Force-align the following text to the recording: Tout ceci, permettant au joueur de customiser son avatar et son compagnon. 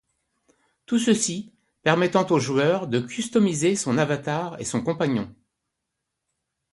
Tout 0.87 0.97
ceci, 0.97 1.53
permettant 1.83 2.25
au 2.31 2.39
joueur 2.39 2.87
de 2.87 2.99
customiser 3.01 3.75
son 3.75 3.99
avatar 3.99 4.59
et 4.59 4.63
son 4.65 4.81
compagnon. 4.81 5.31